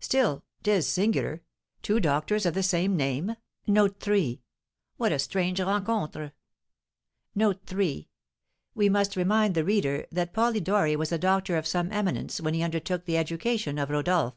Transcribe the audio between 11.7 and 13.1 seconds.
eminence when he undertook